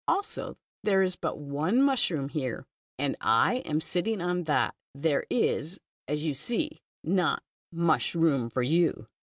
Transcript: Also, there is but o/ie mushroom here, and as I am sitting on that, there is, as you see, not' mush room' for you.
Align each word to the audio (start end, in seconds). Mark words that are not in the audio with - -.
Also, 0.07 0.57
there 0.81 1.03
is 1.03 1.15
but 1.15 1.35
o/ie 1.35 1.73
mushroom 1.79 2.29
here, 2.29 2.65
and 2.97 3.13
as 3.17 3.17
I 3.21 3.55
am 3.67 3.79
sitting 3.79 4.19
on 4.19 4.45
that, 4.45 4.73
there 4.95 5.25
is, 5.29 5.79
as 6.07 6.23
you 6.25 6.33
see, 6.33 6.81
not' 7.03 7.43
mush 7.71 8.15
room' 8.15 8.49
for 8.49 8.63
you. 8.63 9.05